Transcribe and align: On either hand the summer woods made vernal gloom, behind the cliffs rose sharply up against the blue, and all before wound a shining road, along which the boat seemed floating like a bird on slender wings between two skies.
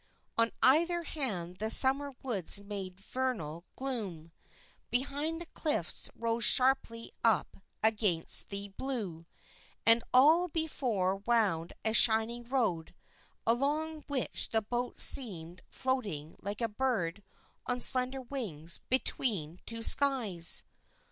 On 0.35 0.49
either 0.63 1.03
hand 1.03 1.57
the 1.57 1.69
summer 1.69 2.11
woods 2.23 2.59
made 2.61 2.99
vernal 2.99 3.65
gloom, 3.75 4.31
behind 4.89 5.39
the 5.39 5.45
cliffs 5.45 6.09
rose 6.15 6.43
sharply 6.43 7.11
up 7.23 7.57
against 7.83 8.49
the 8.49 8.69
blue, 8.69 9.27
and 9.85 10.03
all 10.11 10.47
before 10.47 11.17
wound 11.17 11.73
a 11.85 11.93
shining 11.93 12.45
road, 12.49 12.95
along 13.45 14.01
which 14.07 14.49
the 14.49 14.63
boat 14.63 14.99
seemed 14.99 15.61
floating 15.69 16.35
like 16.41 16.61
a 16.61 16.67
bird 16.67 17.21
on 17.67 17.79
slender 17.79 18.23
wings 18.23 18.79
between 18.89 19.59
two 19.67 19.83
skies. 19.83 20.63